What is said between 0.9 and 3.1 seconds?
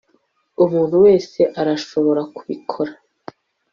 wese arashobora kubikora